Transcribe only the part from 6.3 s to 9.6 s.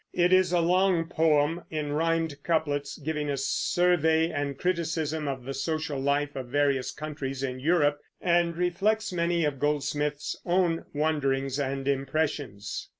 of various countries in Europe, and reflects many of